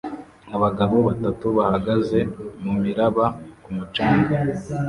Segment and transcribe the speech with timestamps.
[0.55, 2.19] Abagabo batatu bahagaze
[2.63, 3.25] mumiraba
[3.63, 4.35] ku mucanga